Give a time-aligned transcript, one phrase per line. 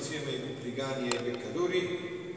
[0.00, 2.34] insieme ai pubblicani e ai peccatori?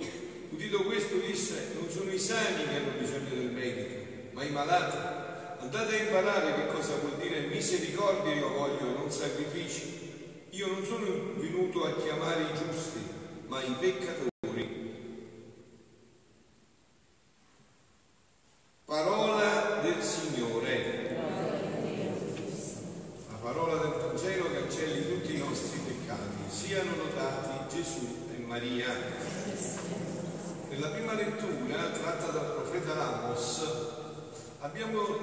[0.50, 3.96] Udito questo disse, non sono i sani che hanno bisogno del medico,
[4.34, 4.98] ma i malati.
[5.60, 10.02] Andate a imparare che cosa vuol dire misericordia io voglio non sacrifici.
[10.50, 11.06] Io non sono
[11.38, 13.00] venuto a chiamare i giusti,
[13.48, 14.32] ma i peccatori.
[18.86, 21.16] Parola del Signore.
[23.32, 26.44] La parola del Vangelo cancelli tutti i nostri peccati.
[26.50, 28.86] Siano lodati Gesù e Maria.
[30.70, 33.66] Nella prima lettura, tratta dal profeta Amos,
[34.60, 35.14] abbiamo eh,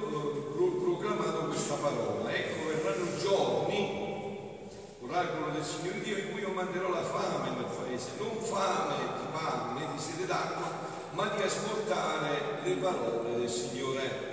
[0.83, 2.29] proclamato questa parola.
[2.33, 8.11] Ecco, verranno giorni, oracolo del Signore Dio, in cui io manderò la fame nel paese,
[8.19, 10.69] non fame di pane né di sede d'acqua,
[11.11, 14.29] ma di ascoltare le parole del Signore.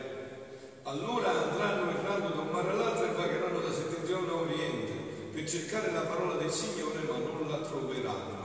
[0.82, 4.92] Allora andranno errando da un mare all'altro e vagheranno da settentrione a oriente
[5.32, 8.38] per cercare la parola del Signore, ma non la troveranno.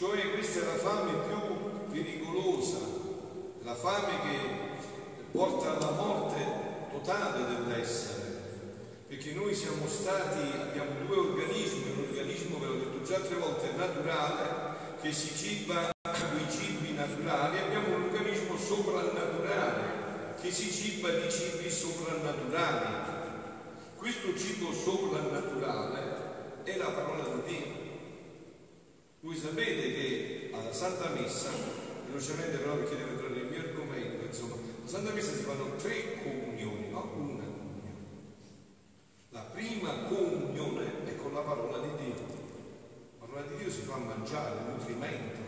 [0.00, 2.78] Cioè questa è la fame più pericolosa,
[3.62, 4.38] la fame che
[5.30, 6.38] porta alla morte
[6.90, 8.28] totale dell'essere.
[9.06, 13.72] Perché noi siamo stati, abbiamo due organismi, un organismo, ve l'ho detto già altre volte,
[13.76, 14.48] naturale,
[15.02, 17.89] che si ciba con i cibi naturali, abbiamo
[18.70, 23.08] soprannaturale che si ciba di cibi soprannaturali.
[23.96, 27.66] Questo cibo soprannaturale è la parola di Dio.
[29.22, 31.50] Voi sapete che alla Santa Messa,
[32.06, 36.22] velocemente però perché devo entrare nel mio argomento, insomma, alla Santa Messa si fanno tre
[36.22, 37.48] comunioni, no una comunione.
[39.30, 42.14] La prima comunione è con la parola di Dio.
[43.18, 45.39] La parola di Dio si fa mangiare, nutrimento.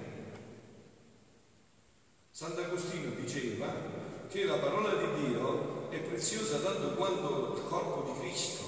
[2.72, 3.70] Sant'Agostino diceva
[4.28, 8.64] che la parola di Dio è preziosa tanto quanto il corpo di Cristo,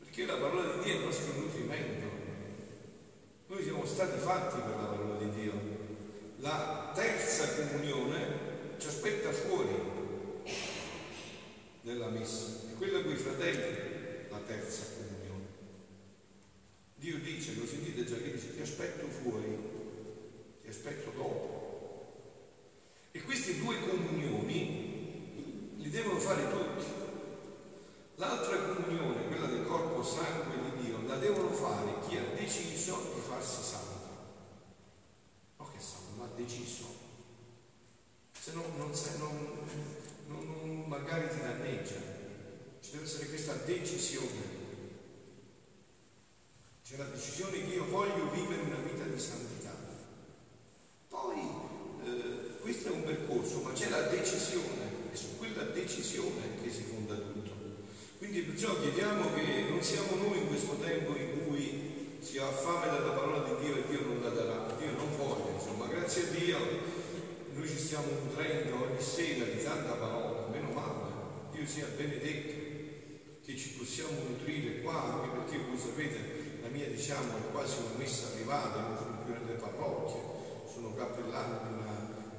[0.00, 2.06] perché la parola di Dio è il nostro nutrimento.
[3.46, 5.52] Noi siamo stati fatti per la parola di Dio.
[6.40, 9.74] La terza comunione ci aspetta fuori
[11.80, 15.44] della messa, è quella con i fratelli, la terza comunione.
[16.96, 19.58] Dio dice, lo sentite già che dice, ti aspetto fuori,
[20.60, 21.55] ti aspetto dopo.
[23.36, 26.86] Queste due comunioni li devono fare tutti.
[28.14, 33.20] L'altra comunione, quella del corpo sangue di Dio, la devono fare chi ha deciso di
[33.20, 34.08] farsi santo.
[35.58, 36.86] No che santo, ma ha deciso.
[38.32, 39.66] Se no non, non,
[40.28, 42.00] non, non magari ti danneggia.
[42.80, 44.64] Ci deve essere questa decisione.
[46.82, 49.74] C'è la decisione che io voglio vivere una vita di santità.
[51.08, 51.38] Poi
[52.02, 56.82] eh, questo è un percorso, ma c'è la decisione, è su quella decisione che si
[56.82, 57.54] fonda tutto.
[58.18, 62.90] Quindi perciò chiediamo che non siamo noi in questo tempo in cui si ha fame
[62.90, 66.30] della parola di Dio e Dio non la darà, Dio non voglia, insomma, grazie a
[66.32, 66.58] Dio
[67.54, 71.12] noi ci stiamo nutrendo ogni sera di tanta parola, meno male,
[71.52, 72.66] Dio sia benedetto
[73.44, 77.96] che ci possiamo nutrire qua, anche perché voi sapete la mia diciamo è quasi una
[77.96, 80.20] messa privata, non sono più nelle parrocchie,
[80.66, 81.85] sono cappellano di una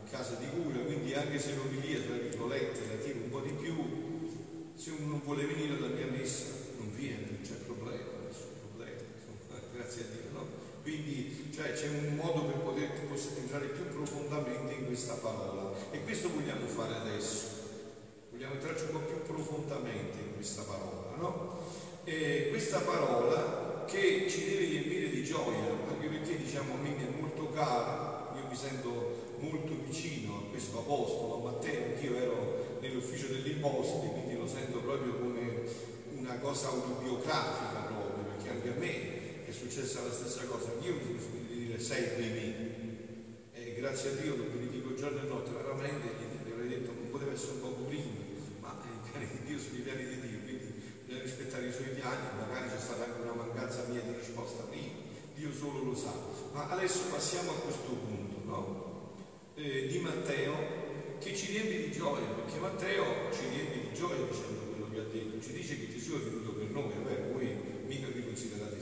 [0.09, 3.75] casa di cura, quindi anche se l'omilia, tra virgolette, la tiro un po' di più,
[4.75, 6.45] se uno non vuole venire alla mia messa
[6.77, 10.45] non viene, non c'è problema, nessun problema, insomma, grazie a Dio, no?
[10.81, 12.91] Quindi cioè, c'è un modo per poter
[13.37, 17.47] entrare più profondamente in questa parola e questo vogliamo fare adesso,
[18.31, 21.59] vogliamo entrarci un po' più profondamente in questa parola, no?
[22.03, 27.19] E questa parola che ci deve riempire di gioia, anche perché diciamo a me è
[27.19, 33.27] molto cara, io mi sento molto vicino a questo apostolo, a Matteo, anch'io ero nell'ufficio
[33.27, 35.63] degli imposti, quindi lo sento proprio come
[36.17, 41.01] una cosa autobiografica proprio, perché anche a me è successa la stessa cosa, io mi
[41.01, 42.53] sono sentito dire seguimi,
[43.53, 46.07] e grazie a Dio lo benedico giorno e notte, veramente
[46.45, 48.11] gli avrei detto non poteva essere un poco prima,
[48.59, 50.73] ma i piani di Dio sono i piani di Dio, quindi
[51.05, 55.05] bisogna rispettare i suoi piani, magari c'è stata anche una mancanza mia di risposta prima,
[55.35, 56.13] Dio solo lo sa,
[56.53, 58.96] ma adesso passiamo a questo punto, no?
[59.57, 60.85] Eh, di Matteo
[61.17, 65.05] che ci riempie di gioia, perché Matteo ci riempie di gioia dicendo quello che ha
[65.11, 67.57] detto, ci dice che Gesù è venuto per noi, vabbè, voi
[67.87, 68.77] mica vi considerate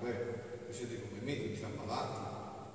[0.00, 0.34] vero?
[0.66, 2.20] Voi siete come me, tutti ammalati,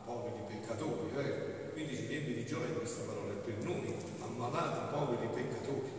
[0.06, 1.71] poveri peccatori, vero?
[1.74, 5.92] Quindi ci riempie di gioia questa parola, è per noi, ammalati, poveri peccatori.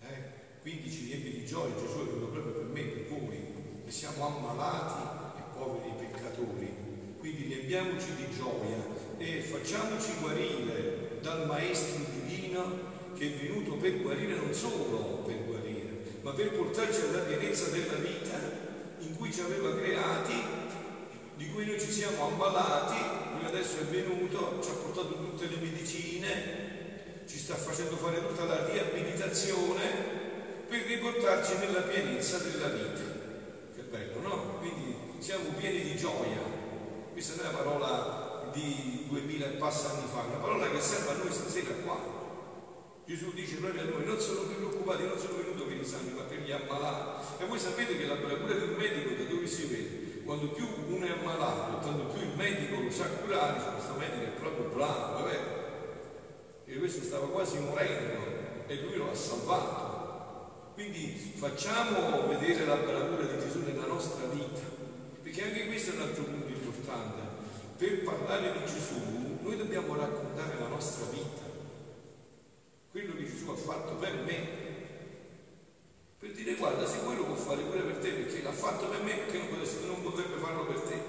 [0.00, 0.16] Eh?
[0.62, 3.38] Quindi ci riempie di gioia, Gesù è venuto proprio per me, per voi,
[3.84, 6.86] che siamo ammalati e poveri peccatori.
[7.18, 12.86] Quindi riempiamoci di gioia e facciamoci guarire dal Maestro Divino
[13.16, 17.94] che è venuto per guarire non solo per guarire, ma per portarci alla pienezza della
[17.94, 18.38] vita
[19.00, 20.34] in cui ci aveva creati,
[21.36, 25.56] di cui noi ci siamo ammalati, lui adesso è venuto, ci ha portato tutte le
[25.56, 30.16] medicine, ci sta facendo fare tutta la riabilitazione
[30.68, 33.02] per riportarci nella pienezza della vita.
[33.74, 34.58] Che bello, no?
[34.60, 36.56] Quindi siamo pieni di gioia.
[37.12, 41.16] Questa è una parola di duemila e passa anni fa, una parola che serve a
[41.16, 41.96] noi stasera qua.
[43.06, 46.12] Gesù dice proprio a noi, non sono più preoccupati, non sono venuto per i sani,
[46.14, 47.42] ma per gli ammalati.
[47.42, 50.22] E voi sapete che la bravura un medico da dove si vede?
[50.24, 54.38] Quando più uno è ammalato, tanto più il medico lo sa curare, questo medico è
[54.38, 55.56] proprio bravo, è vero?
[56.66, 60.72] E questo stava quasi morendo e lui lo ha salvato.
[60.74, 64.60] Quindi facciamo vedere la bravura di Gesù nella nostra vita,
[65.22, 67.17] perché anche questo è un altro punto importante.
[67.78, 71.46] Per parlare di Gesù noi dobbiamo raccontare la nostra vita
[72.90, 74.48] quello che Gesù ha fatto per me,
[76.18, 79.14] per dire guarda se quello può fare pure per te perché l'ha fatto per me
[79.14, 81.00] perché non, potesse, non potrebbe farlo per te.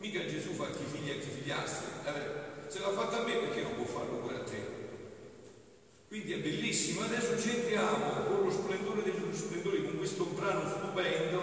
[0.00, 1.86] Mica Gesù fa chi figli e chi figliastri,
[2.68, 4.60] se l'ha fatto a me perché non può farlo pure a te.
[6.08, 10.68] Quindi è bellissimo, adesso ci entriamo con lo splendore dei suoi splendori, con questo brano
[10.68, 11.42] stupendo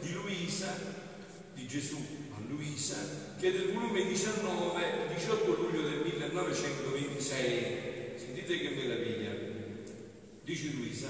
[0.00, 0.74] di Luisa,
[1.52, 1.98] di Gesù
[2.34, 9.30] a Luisa, che del volume 19, 18 luglio del 1926 Sentite che meraviglia.
[10.42, 11.06] Dice Luisa,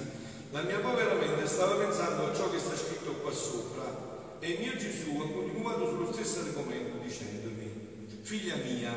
[0.51, 4.61] la mia povera mente stava pensando a ciò che sta scritto qua sopra e il
[4.61, 8.93] mio Gesù ha continuato sullo stesso argomento dicendomi, figlia mia,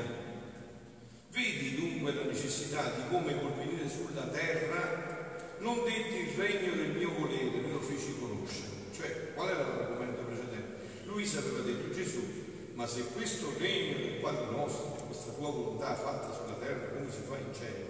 [1.31, 6.97] vedi dunque la necessità di come col venire sulla terra non detti il regno del
[6.97, 8.91] mio volere, me lo feci conoscere.
[8.93, 11.05] Cioè, qual era l'argomento precedente?
[11.05, 12.40] Luisa aveva detto Gesù,
[12.73, 17.21] ma se questo regno del Padre nostro, questa tua volontà fatta sulla terra come si
[17.27, 17.85] fa in cielo,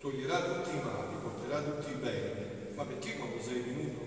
[0.00, 4.00] toglierà tutti i mali, porterà tutti i beni, ma perché quando sei venuto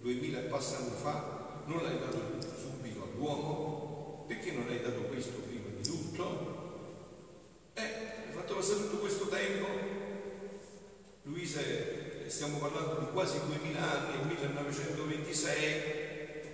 [0.00, 2.20] duemila e passa anni fa non l'hai dato
[2.58, 4.24] subito all'uomo?
[4.26, 6.52] Perché non hai dato questo prima di tutto?
[7.74, 9.66] Eh, hai fatto passare tutto questo tempo?
[11.22, 11.60] Luisa,
[12.26, 16.03] stiamo parlando di quasi duemila anni, il 1926,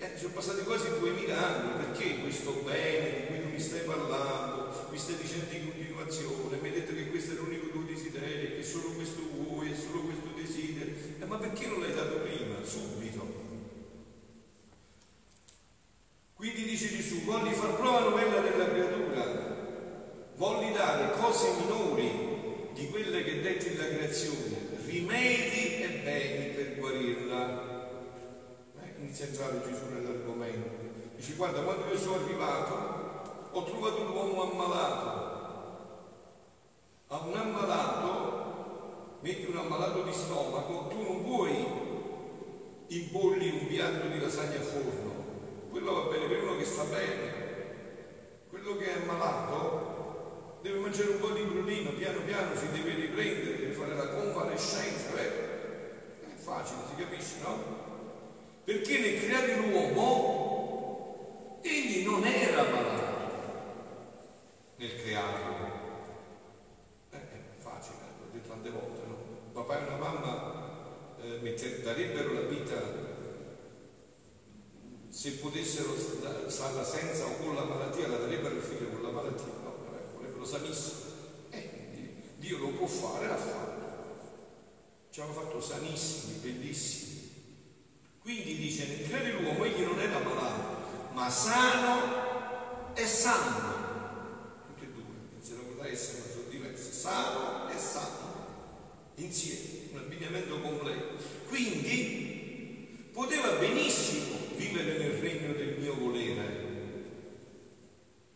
[0.00, 4.88] eh, sono passati quasi duemila anni, perché questo bene di cui tu mi stai parlando,
[4.90, 8.62] mi stai dicendo in continuazione, mi hai detto che questo è l'unico tuo desiderio, che
[8.64, 13.48] solo questo vuoi, è solo questo desiderio, eh, ma perché non l'hai dato prima, subito?
[16.34, 19.48] Quindi dice Gesù, volli far prova novella della creatura,
[20.36, 22.10] volli dare cose minori
[22.72, 27.88] di quelle che detti la creazione, rimedi e beni per guarirla.
[28.80, 29.89] Eh, inizia a entrare Gesù.
[31.20, 35.08] Dice, guarda, quando io sono arrivato, ho trovato un uomo ammalato,
[37.08, 41.66] a un ammalato, metti un ammalato di stomaco, tu non puoi
[42.86, 45.12] impolli un piatto di lasagna a forno,
[45.68, 47.34] quello va bene per uno che sta bene,
[48.48, 53.58] quello che è ammalato deve mangiare un po' di brunino, piano piano si deve riprendere,
[53.58, 55.34] deve fare la convalescenza, vero?
[56.22, 57.58] È facile, si capisce, no?
[58.64, 60.49] Perché nel creare l'uomo
[62.10, 63.18] non era malato
[64.76, 65.78] nel crearlo
[68.46, 69.16] tante volte, no?
[69.52, 73.08] Papà e una mamma eh, darebbero la vita
[75.08, 75.94] se potessero
[76.48, 79.74] starla senza o con la malattia, la darebbero il figlio con la malattia, no,
[80.14, 80.98] vorrebbero sanissimo.
[81.50, 83.78] Eh, Dio lo può fare, l'ha fatto.
[85.10, 87.08] Ci hanno fatto sanissimi, bellissimi.
[88.20, 90.79] Quindi dice, nel creare l'uomo egli non era malato,
[91.12, 93.78] ma sano e santo.
[94.66, 98.30] Tutti e due, a essere, ma sono diversi, sano e santo
[99.16, 101.16] insieme, un abbinamento completo.
[101.48, 106.68] Quindi poteva benissimo vivere nel regno del mio volere,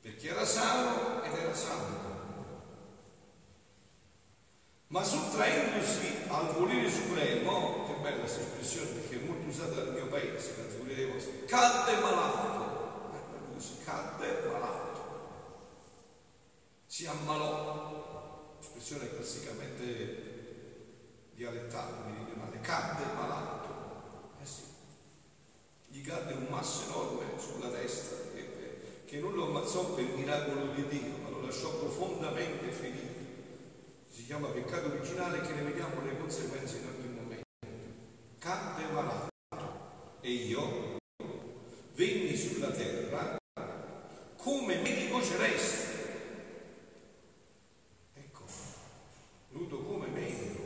[0.00, 2.12] perché era sano ed era santo.
[4.88, 10.06] Ma sottraendosi al volere supremo, che bella questa espressione perché è molto usata dal mio
[10.06, 10.94] paese, per volere
[11.46, 14.84] cadde malato, eh, si cadde malato,
[16.94, 19.82] si ammalò, espressione classicamente
[21.34, 24.34] dialettale meridionale, cadde malato.
[24.40, 24.62] Eh sì,
[25.88, 30.86] gli cadde un masso enorme sulla testa, che, che non lo ammazzò per miracolo di
[30.86, 33.22] Dio, ma lo lasciò profondamente ferito.
[34.08, 37.42] Si chiama peccato originale che ne vediamo le conseguenze in ogni momento.
[38.38, 39.30] Cadde malato
[40.20, 40.98] e io
[41.94, 43.36] venni sulla terra
[44.36, 45.94] come medico celeste.
[48.16, 48.44] Ecco,
[49.50, 50.62] venuto come medico,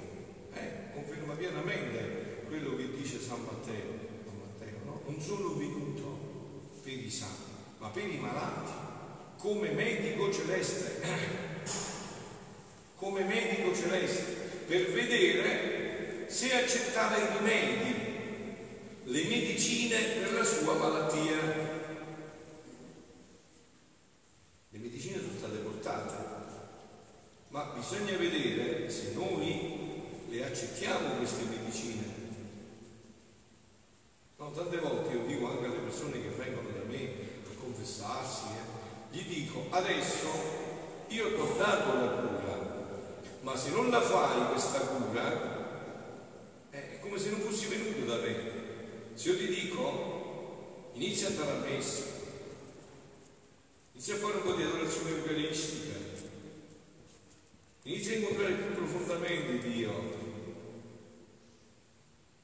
[0.52, 3.94] eh, conferma pienamente quello che dice San Matteo,
[4.24, 5.02] San Matteo no?
[5.06, 8.72] non solo venuto per i santi, ma per i malati,
[9.38, 11.00] come medico celeste,
[12.96, 14.32] come medico celeste,
[14.66, 17.94] per vedere se accettava i rimedi,
[19.10, 21.36] le medicine per la sua malattia.
[24.68, 26.14] Le medicine sono state portate,
[27.48, 32.16] ma bisogna vedere se noi le accettiamo queste medicine.
[34.36, 37.10] No, tante volte io dico anche alle persone che vengono da me
[37.44, 40.26] a confessarsi, eh, gli dico adesso
[41.08, 43.06] io ti ho dato la cura,
[43.40, 45.56] ma se non la fai questa cura,
[46.70, 48.66] eh, è come se non fossi venuto da me.
[49.18, 52.04] Se io ti dico inizia a andare a messa,
[53.90, 55.96] inizia a fare un po' di adorazione eucaristica,
[57.82, 59.90] inizia a incontrare più profondamente Dio.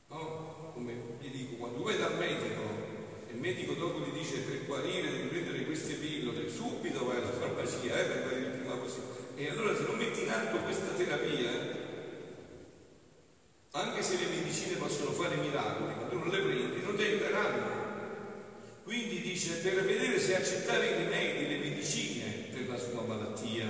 [0.09, 0.73] No?
[0.75, 2.63] Come gli dico, quando vai dal medico
[3.29, 7.31] e il medico dopo ti dice per guarire devi prendere queste pillole, subito vai alla
[7.31, 9.13] farmacia eh, per guarire il prima possibile.
[9.37, 11.83] E allora se non metti in atto questa terapia,
[13.71, 17.83] anche se le medicine possono fare miracoli, ma tu non le prendi, non ti aiuteranno.
[18.85, 23.65] Quindi dice per vedere se accettare i rimedi, le medicine per la sua malattia.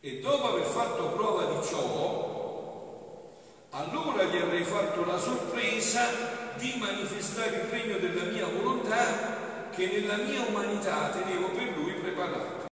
[0.00, 3.34] E dopo aver fatto prova di ciò,
[3.70, 10.16] allora gli avrei fatto la sorpresa di manifestare il regno della mia volontà che nella
[10.16, 12.66] mia umanità tenevo per lui preparato.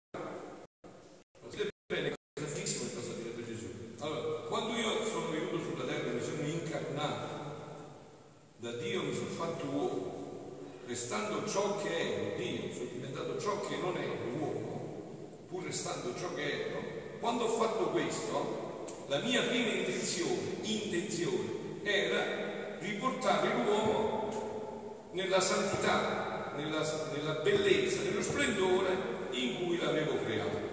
[10.91, 16.33] restando ciò che ero, Dio, sono diventato ciò che non ero, uomo, pur restando ciò
[16.33, 16.83] che ero,
[17.21, 26.85] quando ho fatto questo, la mia prima intenzione, intenzione era riportare l'uomo nella santità, nella,
[27.13, 28.89] nella bellezza, nello splendore
[29.31, 30.69] in cui l'avevo creato.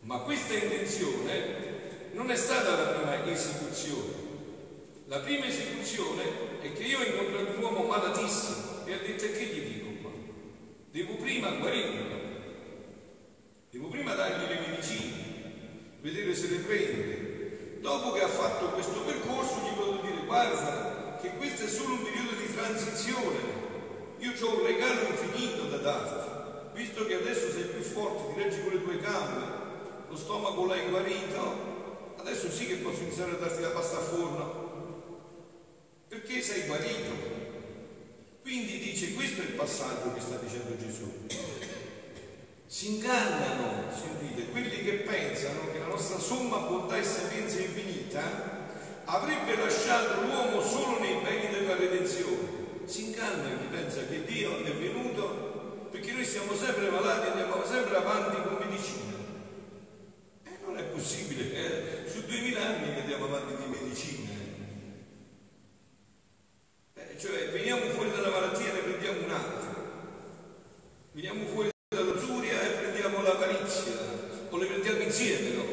[0.00, 4.18] Ma questa intenzione non è stata la prima esecuzione.
[5.06, 6.22] La prima esecuzione
[6.62, 9.79] è che io ho incontrato un uomo malatissimo, e ha detto che gli dico?
[10.90, 12.18] Devo prima guarirlo,
[13.70, 15.14] devo prima dargli le medicine,
[16.00, 17.78] vedere se le prende.
[17.78, 22.02] Dopo che ha fatto questo percorso gli posso dire guarda che questo è solo un
[22.02, 23.38] periodo di transizione,
[24.18, 28.60] io ho un regalo infinito da darti, visto che adesso sei più forte, ti reggi
[28.60, 29.44] con le tue gambe,
[30.08, 34.68] lo stomaco l'hai guarito, adesso sì che posso iniziare a darti la pasta a forno,
[36.08, 37.38] perché sei guarito.
[38.42, 41.26] Quindi dice, questo è il passaggio che sta dicendo Gesù.
[42.66, 48.22] Si ingannano, sentite, quelli che pensano che la nostra somma bontà e sapienza infinita
[49.04, 52.58] avrebbe lasciato l'uomo solo nei beni della redenzione.
[52.86, 57.96] Si inganna chi pensa che Dio è venuto perché noi siamo sempre malati andiamo sempre
[57.96, 59.14] avanti con medicina.
[60.44, 62.08] E non è possibile, eh?
[62.08, 64.30] su duemila anni che andiamo avanti di medicina.
[66.94, 69.60] Eh, cioè veniamo fuori dalla malattia e ne prendiamo un'altra.
[71.12, 73.94] Veniamo fuori dalla lusuria e prendiamo l'avarizia,
[74.48, 75.64] o le prendiamo insieme no?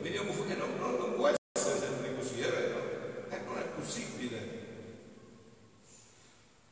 [0.00, 3.28] Veniamo fuori, eh, no, no, non può essere sempre così, è vero?
[3.30, 4.58] Eh, non è possibile.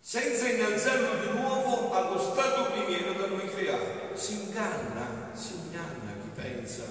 [0.01, 4.17] Senza innalzarlo di nuovo allo stato primiero da noi creato.
[4.17, 6.31] Si inganna, si inganna chi
[6.69, 6.85] pensa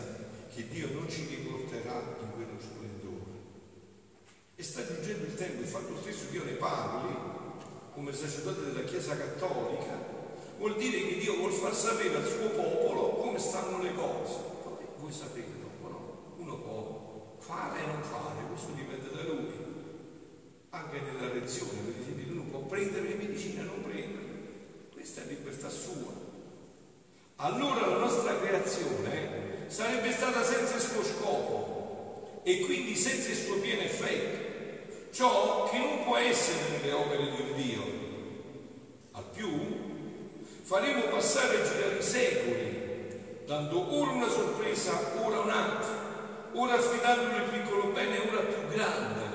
[0.52, 3.46] che Dio non ci riporterà in quello splendore.
[4.56, 7.16] E sta giungendo il tempo, il fatto stesso che io ne parli,
[7.94, 9.94] come sacerdote della Chiesa Cattolica,
[10.58, 14.34] vuol dire che Dio vuol far sapere al suo popolo come stanno le cose.
[14.98, 16.34] Voi sapete dopo, no?
[16.38, 19.54] Uno può fare e non fare, questo dipende da lui.
[20.72, 24.36] Anche nella lezione, per esempio, uno può prendere le medicine e non prenderle.
[24.92, 26.26] Questa è libertà sua.
[27.36, 29.37] Allora la nostra creazione
[29.68, 35.78] sarebbe stata senza il suo scopo e quindi senza il suo pieno effetto, ciò che
[35.78, 37.84] non può essere nelle opere di un Dio.
[39.12, 39.50] Al più
[40.62, 47.88] faremo passare girare i secoli, dando ora una sorpresa, ora un'altra, ora affidando il piccolo
[47.88, 49.26] bene, ora più grande.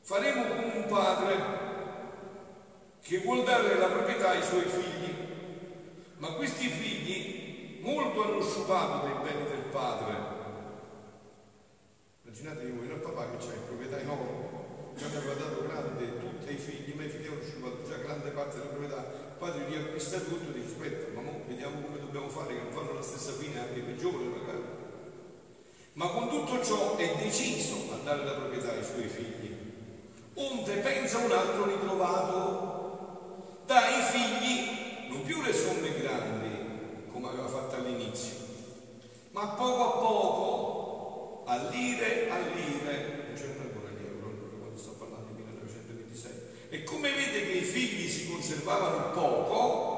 [0.00, 1.58] Faremo come un padre
[3.02, 5.14] che vuol dare la proprietà ai suoi figli,
[6.16, 7.39] ma questi figli
[7.80, 10.38] molto hanno sciupato dei beni del padre.
[12.22, 16.56] Immaginatevi voi, il papà che c'è il proprietario nuovo, ci aveva dato grande, tutti i
[16.56, 19.00] figli, ma i figli hanno sciupato già grande parte della proprietà.
[19.00, 22.72] Il padre riacquista tutto e dice, aspetta, ma mo vediamo come dobbiamo fare, che non
[22.72, 24.78] fanno la stessa fine anche i peggiori magari.
[25.94, 29.56] Ma con tutto ciò è deciso a dare la proprietà ai suoi figli,
[30.34, 36.39] onde pensa un altro ritrovato, dai figli non più le somme grandi,
[37.20, 38.34] come aveva fatto all'inizio,
[39.32, 46.32] ma poco a poco, all'ire all'ire, non c'è ancora gli quando sto parlando di 1926,
[46.70, 49.89] e come vede che i figli si conservavano poco,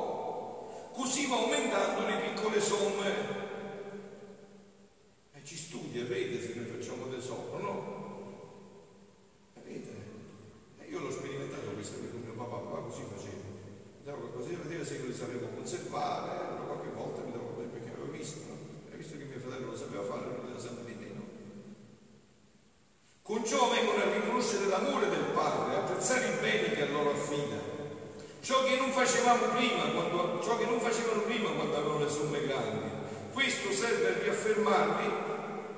[34.82, 35.10] aiutarvi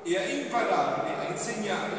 [0.02, 1.93] e a impararvi a insegnare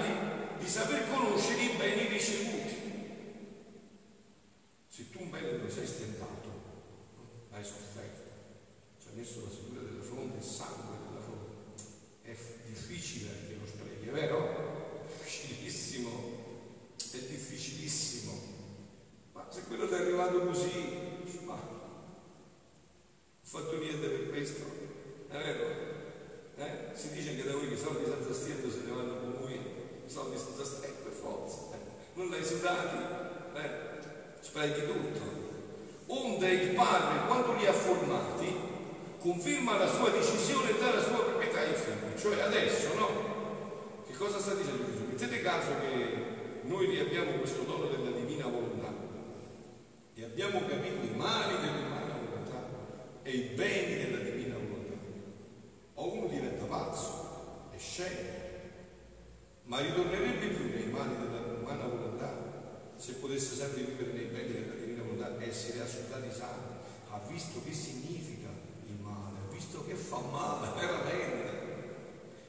[64.16, 66.74] dei beni della divina volontà, essere assolutati santi,
[67.12, 68.48] ha visto che significa
[68.88, 71.54] il male, ha visto che fa male veramente,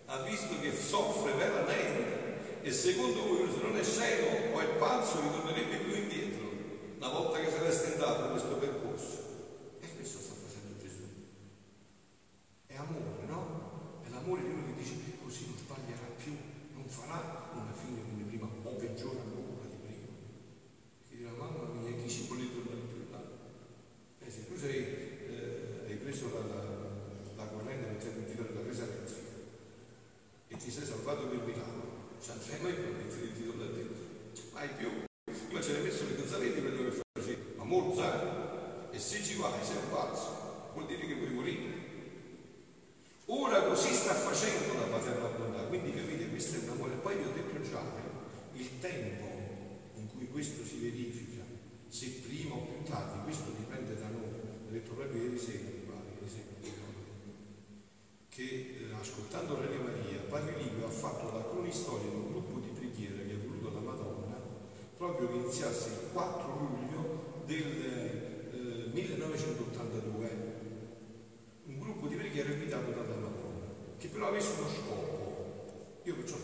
[0.06, 5.20] ha visto che soffre veramente e secondo voi se non è scemo o è pazzo
[5.20, 6.44] ritornerebbe più indietro
[6.98, 8.75] una volta che sarà stentato questo percorso.
[46.76, 46.94] vuole.
[46.94, 49.24] Poi vi ho detto già che il tempo
[49.94, 51.42] in cui questo si verifica,
[51.88, 54.24] se prima o più tardi, questo dipende da noi.
[54.68, 56.56] Ho detto proprio ieri sera, mi pare, ieri sera,
[58.36, 62.68] che eh, ascoltando Radio Maria, Padre Livio ha fatto la cronistoria di un gruppo di
[62.68, 64.36] preghiera che ha voluto la Madonna
[64.94, 70.54] proprio che iniziasse il 4 luglio del eh, eh 1982
[71.64, 76.36] un gruppo di preghiera guidato dalla Madonna che però avesse uno scopo io perciò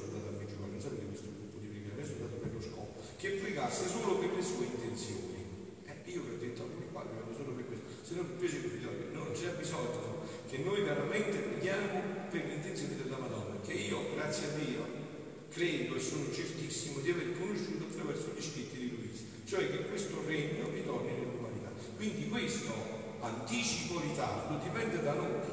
[19.52, 21.68] cioè che questo regno ritorni nell'umanità.
[21.96, 22.72] Quindi questo
[23.20, 25.51] anticipo ritardo dipende da noi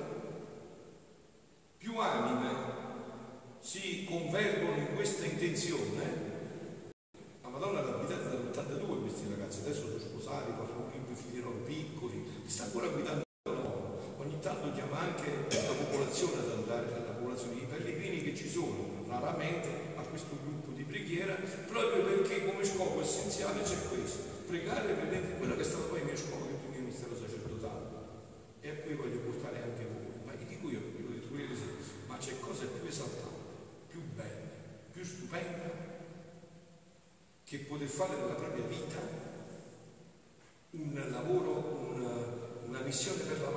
[42.89, 43.48] missione per la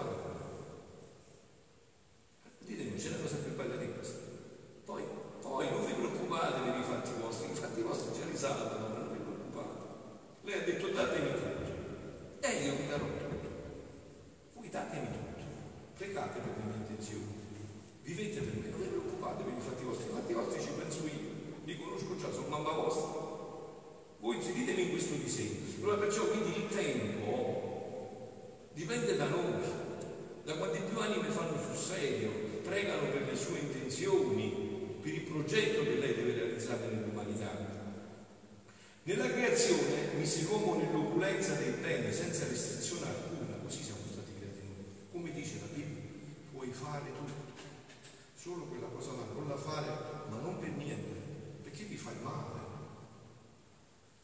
[49.53, 49.87] da fare,
[50.31, 51.21] ma non per niente,
[51.63, 52.61] perché vi fai male.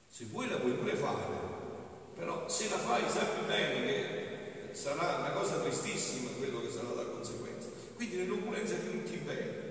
[0.09, 1.25] Se vuoi la puoi pure fare,
[2.17, 7.05] però se la fai sappi bene che sarà una cosa tristissima quello che sarà la
[7.05, 7.69] conseguenza.
[7.95, 9.68] Quindi nell'opulenza di tutti i beni.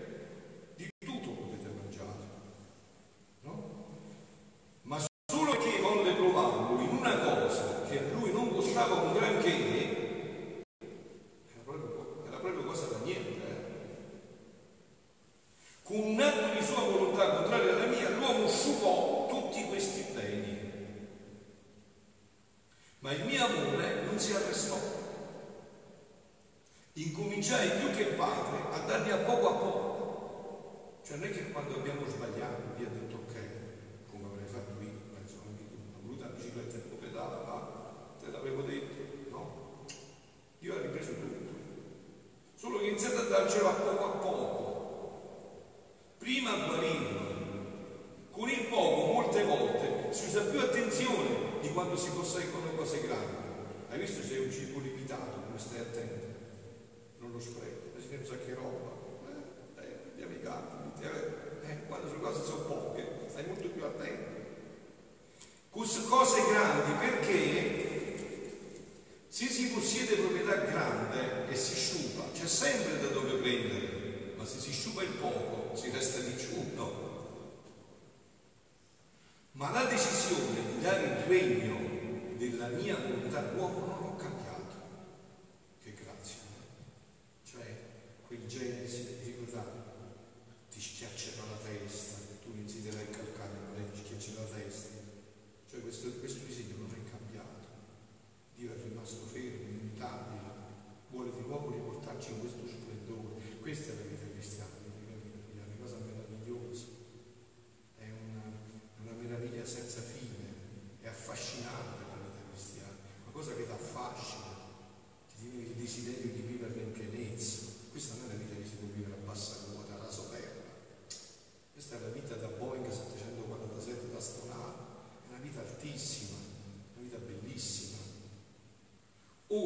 [43.37, 43.71] 咱们去吧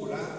[0.00, 0.31] Ora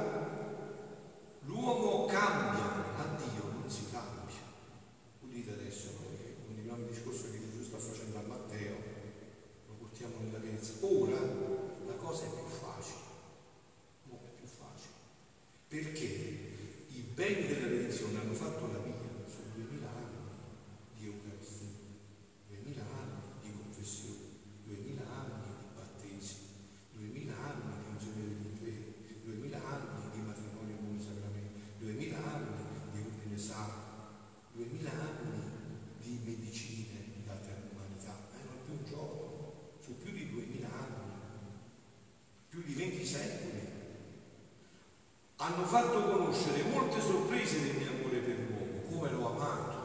[45.54, 49.82] hanno fatto conoscere molte sorprese del mio amore per l'uomo, come l'ho amato,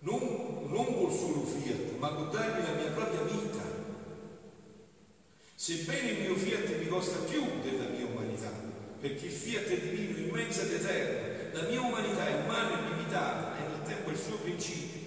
[0.00, 3.62] non, non col solo fiat, ma con darmi la mia propria vita.
[5.56, 8.52] Sebbene il mio fiat mi costa più della mia umanità,
[9.00, 12.90] perché il fiat è divino, in mezzo ed eterno, la mia umanità è umana e
[12.90, 15.00] limitata, è nel tempo il suo principio,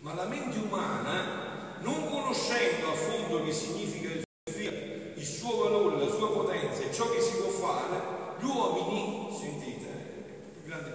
[0.00, 4.25] ma la mente umana, non conoscendo a fondo che significa il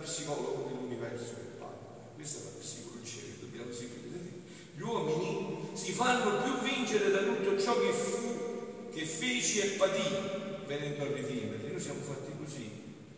[0.02, 2.12] psicologo dell'universo che parla.
[2.16, 4.20] Questa è la psicologia che dobbiamo seguire.
[4.76, 10.02] Gli uomini si fanno più vincere da tutto ciò che fu, che feci e patì
[10.66, 11.72] venendo a redimerli.
[11.72, 12.70] Noi siamo fatti così,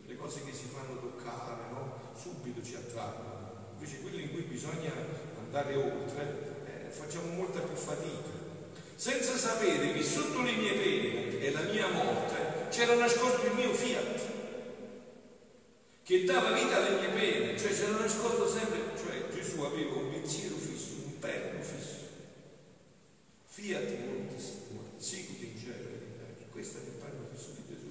[0.06, 2.12] le cose che si fanno toccare, no?
[2.20, 3.72] subito ci attraggono.
[3.74, 4.92] Invece quello in cui bisogna
[5.44, 8.42] andare oltre, eh, facciamo molta più fatica.
[8.96, 13.74] Senza sapere che sotto le mie pene e la mia morte c'era nascosto il mio
[13.74, 14.33] fiat
[16.04, 20.56] che dava vita alle mie pene, cioè c'era nascosto sempre, cioè Gesù aveva un pensiero
[20.56, 22.02] fisso, un perno fisso.
[23.46, 24.52] Fiat mortis,
[24.98, 27.88] sicut in genere, questo è il perno fisso di Gesù.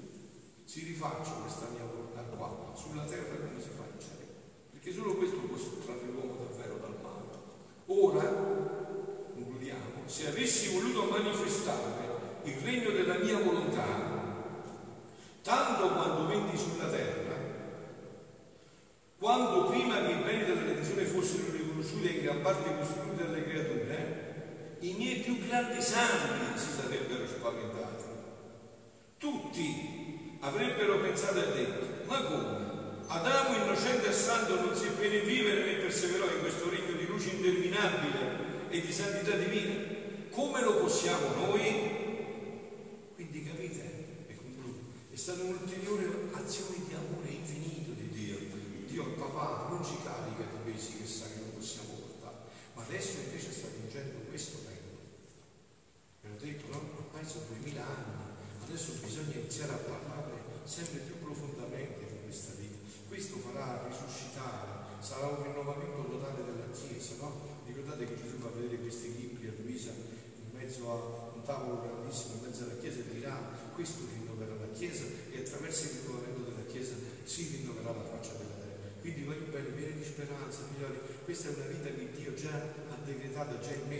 [0.65, 4.27] Si rifaccia questa mia volontà qua, sulla terra come si fa in cielo,
[4.73, 7.41] perché solo questo può sottrarre l'uomo davvero dal male.
[7.87, 8.71] Ora
[10.13, 12.11] se avessi voluto manifestare
[12.45, 13.83] il regno della mia volontà,
[15.41, 17.22] tanto quando vendi sulla terra,
[19.23, 23.45] quando prima che i beni della redenzione fossero riconosciuti e in gran parte costruiti dalle
[23.45, 28.03] creature, i miei più grandi santi si sarebbero spaventati.
[29.19, 32.71] Tutti avrebbero pensato e detto, ma come?
[33.07, 37.31] Adamo innocente e santo non si sebbene vivere né perseverò in questo regno di luce
[37.31, 39.93] interminabile e di santità divina?
[40.31, 41.61] come lo possiamo noi?
[43.15, 44.79] Quindi capite, concludo,
[45.13, 48.39] è stata un'ulteriore azione di amore infinito di Dio.
[48.87, 52.83] Dio al papà non ci carica di pesi che sa che non possiamo portare, ma
[52.85, 55.01] adesso invece sta vincendo questo tempo.
[56.21, 61.19] Mi hanno detto, no, ormai sono duemila anni, adesso bisogna iniziare a parlare sempre più
[61.19, 62.77] profondamente di questa vita.
[63.09, 67.61] Questo farà risuscitare, sarà un rinnovamento totale della Chiesa, no?
[67.67, 69.93] Ricordate che Gesù fa vedere questi libri a Luisa
[70.53, 73.37] mezzo a un tavolo grandissimo, in mezzo alla Chiesa e dirà
[73.75, 78.57] questo rinnoverà la Chiesa e attraverso il rinnovamento della Chiesa si rinnoverà la faccia della
[78.63, 78.73] terra.
[79.01, 82.97] Quindi voglio bene, pieni di speranza, figlioli, questa è una vita che Dio già ha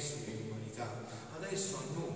[0.03, 1.05] immesso nell'umanità.
[1.37, 2.12] Adesso a noi